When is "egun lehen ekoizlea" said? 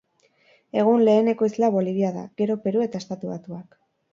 0.83-1.69